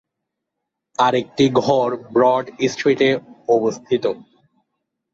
[0.99, 3.09] আরেকটি ঘর ব্রড স্ট্রিটে
[3.49, 4.03] অবস্থিত।